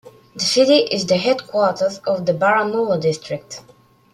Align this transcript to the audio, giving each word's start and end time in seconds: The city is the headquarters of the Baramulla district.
The 0.33 0.39
city 0.43 0.77
is 0.77 1.05
the 1.05 1.17
headquarters 1.17 1.99
of 2.07 2.25
the 2.25 2.33
Baramulla 2.33 2.99
district. 2.99 3.61